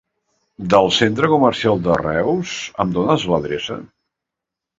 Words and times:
Del 0.73 0.87
centre 0.99 1.29
comercial 1.33 1.83
de 1.89 1.99
Reus 1.99 2.55
em 2.85 2.97
dones 2.97 3.27
l'adreça? 3.35 3.79